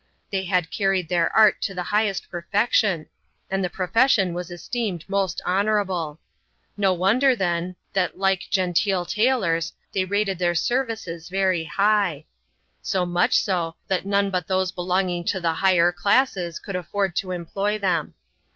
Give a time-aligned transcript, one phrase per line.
[0.31, 3.05] They had carried their art to the 3t x>6rfection,
[3.51, 6.17] and the profession was esteemed most irable.
[6.75, 12.25] No wonder, then, that like genteel tailors, they their services very high;
[12.81, 17.29] so much so, that none but those ring to the higher classes could afford to
[17.29, 18.15] employ them.